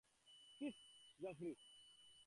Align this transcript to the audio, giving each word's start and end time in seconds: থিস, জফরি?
থিস, 0.61 0.75
জফরি? 1.19 1.51